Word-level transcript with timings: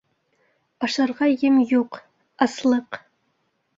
Ашарға 0.87 1.29
ем 1.49 1.59
юҡ— 1.75 2.01
аслыҡ. 2.47 2.99